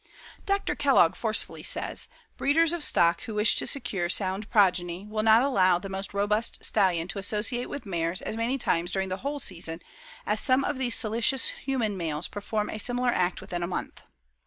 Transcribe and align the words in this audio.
Dr. 0.47 0.73
Kellogg 0.73 1.13
forcefully 1.13 1.61
says: 1.61 2.07
"Breeders 2.35 2.73
of 2.73 2.83
stock 2.83 3.21
who 3.25 3.35
wish 3.35 3.55
to 3.57 3.67
secure 3.67 4.09
sound 4.09 4.49
progeny 4.49 5.05
will 5.07 5.21
not 5.21 5.43
allow 5.43 5.77
the 5.77 5.89
most 5.89 6.11
robust 6.11 6.65
stallion 6.65 7.07
to 7.09 7.19
associate 7.19 7.69
with 7.69 7.85
mares 7.85 8.19
as 8.23 8.35
many 8.35 8.57
times 8.57 8.91
during 8.91 9.09
the 9.09 9.17
whole 9.17 9.39
season 9.39 9.79
as 10.25 10.39
some 10.39 10.63
of 10.63 10.79
these 10.79 10.95
salacious 10.95 11.49
human 11.49 11.95
males 11.97 12.27
perform 12.27 12.67
a 12.71 12.79
similar 12.79 13.09
act 13.09 13.41
within 13.41 13.61
a 13.61 13.67
month." 13.67 14.01